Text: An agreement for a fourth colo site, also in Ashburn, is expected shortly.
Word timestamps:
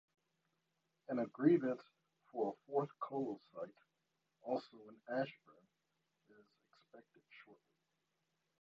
An 1.09 1.19
agreement 1.19 1.79
for 2.31 2.53
a 2.55 2.65
fourth 2.65 2.89
colo 2.99 3.39
site, 3.53 3.69
also 4.41 4.77
in 4.89 4.95
Ashburn, 5.13 5.67
is 6.31 6.43
expected 6.71 7.21
shortly. 7.45 7.61